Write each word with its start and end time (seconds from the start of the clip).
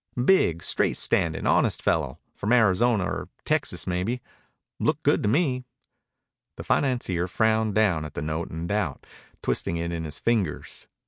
"Big, 0.25 0.63
straight 0.63 0.97
standin', 0.97 1.45
honest 1.45 1.79
fellow. 1.79 2.17
From 2.33 2.51
Arizona 2.51 3.03
or 3.03 3.29
Texas, 3.45 3.85
mebbe. 3.85 4.19
Looked 4.79 5.03
good 5.03 5.21
to 5.21 5.29
me." 5.29 5.63
The 6.57 6.63
financier 6.63 7.27
frowned 7.27 7.75
down 7.75 8.03
at 8.03 8.15
the 8.15 8.23
note 8.23 8.49
in 8.49 8.65
doubt, 8.65 9.05
twisting 9.43 9.77
it 9.77 9.91
in 9.91 10.03
his 10.05 10.17
fingers. 10.17 10.87